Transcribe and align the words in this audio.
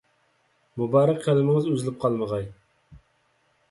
مۇبارەك 0.83 1.21
قەلىمىڭىز 1.27 1.71
ئۈزۈلۈپ 1.75 2.03
قالمىغاي. 2.07 2.53